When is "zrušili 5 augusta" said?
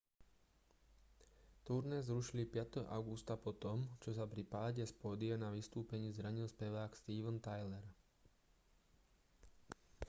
2.07-3.37